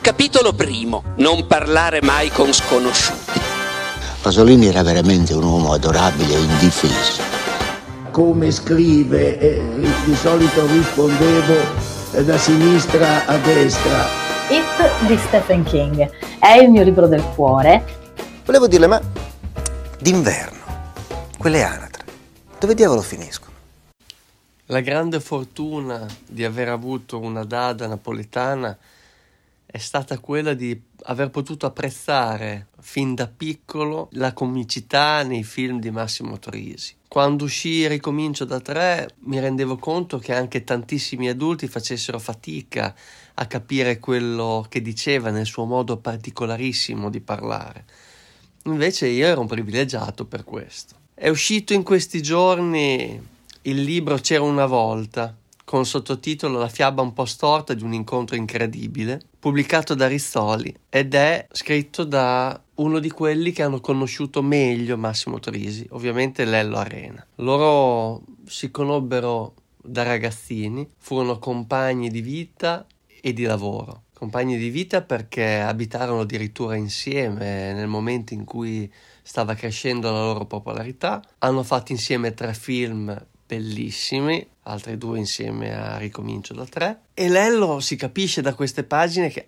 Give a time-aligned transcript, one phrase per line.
[0.00, 1.02] Capitolo primo.
[1.16, 3.40] Non parlare mai con sconosciuti.
[4.22, 7.22] Pasolini era veramente un uomo adorabile e indifeso.
[8.10, 9.60] Come scrive, eh,
[10.04, 11.54] di solito rispondevo
[12.12, 14.06] eh, da sinistra a destra.
[14.48, 17.84] It di Stephen King è il mio libro del cuore.
[18.44, 19.00] Volevo dirle, ma
[19.98, 20.58] d'inverno,
[21.36, 22.04] quelle anatre,
[22.58, 23.52] dove diavolo finiscono?
[24.66, 28.76] La grande fortuna di aver avuto una dada napoletana
[29.70, 35.90] è stata quella di aver potuto apprezzare fin da piccolo la comicità nei film di
[35.90, 36.94] Massimo Torisi.
[37.06, 42.94] Quando uscì Ricomincio da tre mi rendevo conto che anche tantissimi adulti facessero fatica
[43.34, 47.84] a capire quello che diceva nel suo modo particolarissimo di parlare.
[48.64, 50.94] Invece io ero un privilegiato per questo.
[51.12, 53.20] È uscito in questi giorni
[53.62, 55.36] il libro C'era una volta,
[55.68, 61.12] con sottotitolo La fiaba un po' storta di un incontro incredibile, pubblicato da Rizzoli ed
[61.12, 67.22] è scritto da uno di quelli che hanno conosciuto meglio Massimo Trisi, ovviamente Lello Arena.
[67.34, 72.86] Loro si conobbero da ragazzini, furono compagni di vita
[73.20, 74.04] e di lavoro.
[74.14, 80.46] Compagni di vita perché abitarono addirittura insieme nel momento in cui stava crescendo la loro
[80.46, 81.22] popolarità.
[81.40, 83.14] Hanno fatto insieme tre film
[83.48, 87.00] bellissimi, altri due insieme a Ricomincio da tre.
[87.14, 89.44] E Lello si capisce da queste pagine che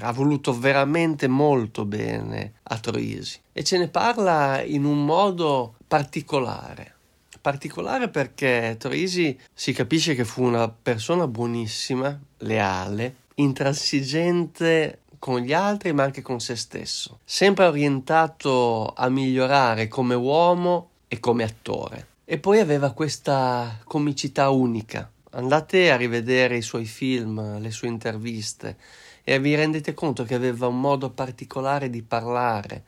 [0.00, 6.94] ha voluto veramente molto bene a Troisi e ce ne parla in un modo particolare.
[7.40, 15.92] Particolare perché Troisi si capisce che fu una persona buonissima, leale, intransigente con gli altri
[15.92, 22.07] ma anche con se stesso, sempre orientato a migliorare come uomo e come attore.
[22.30, 25.10] E poi aveva questa comicità unica.
[25.30, 28.76] Andate a rivedere i suoi film, le sue interviste
[29.24, 32.84] e vi rendete conto che aveva un modo particolare di parlare,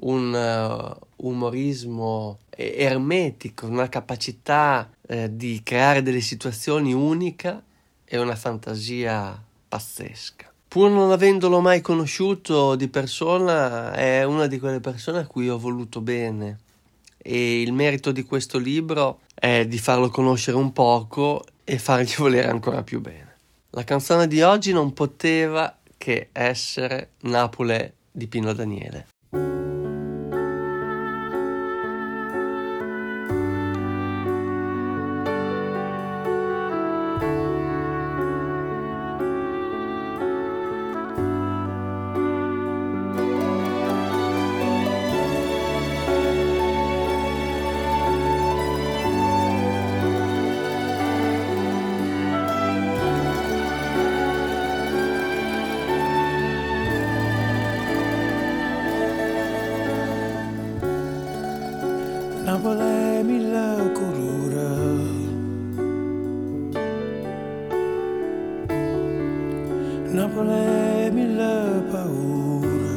[0.00, 7.62] un uh, umorismo ermetico, una capacità uh, di creare delle situazioni unica
[8.04, 10.52] e una fantasia pazzesca.
[10.68, 15.58] Pur non avendolo mai conosciuto di persona, è una di quelle persone a cui ho
[15.58, 16.58] voluto bene
[17.26, 22.48] e il merito di questo libro è di farlo conoscere un poco e fargli volere
[22.48, 23.36] ancora più bene.
[23.70, 29.06] La canzone di oggi non poteva che essere Napole di Pino Daniele.
[70.14, 72.94] Napoli mille paura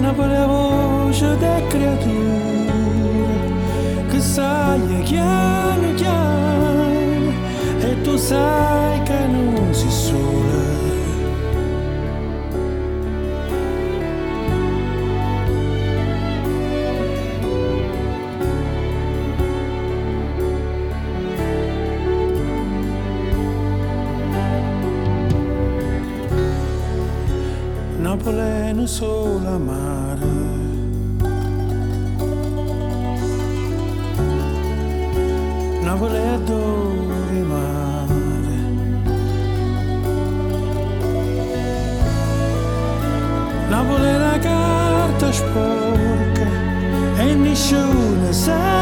[0.00, 2.40] Napoli voce da creatura
[4.10, 7.32] Che sai chiaro chiaro
[7.80, 10.11] E tu sai che non si sola
[28.24, 30.30] Napoli non solo amare.
[35.82, 38.14] Napoli adori mare
[43.68, 46.46] Napoli è una carta sporca
[47.16, 48.81] e nessuno se